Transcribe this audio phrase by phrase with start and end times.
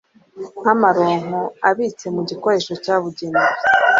[0.59, 1.39] nk'amaronko
[1.69, 3.53] abitse mu gikoresho cyabugenewe;